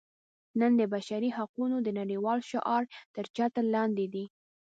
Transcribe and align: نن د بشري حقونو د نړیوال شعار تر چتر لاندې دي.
نن 0.59 0.71
د 0.79 0.81
بشري 0.93 1.29
حقونو 1.37 1.77
د 1.81 1.87
نړیوال 1.99 2.39
شعار 2.51 2.83
تر 3.15 3.25
چتر 3.35 3.65
لاندې 3.75 4.05
دي. 4.13 4.25